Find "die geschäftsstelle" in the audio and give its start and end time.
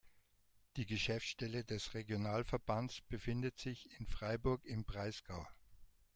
0.77-1.63